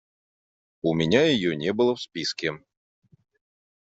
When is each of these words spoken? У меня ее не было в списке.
У 0.81 0.95
меня 0.95 1.27
ее 1.27 1.55
не 1.55 1.71
было 1.73 1.95
в 1.95 2.01
списке. 2.01 2.57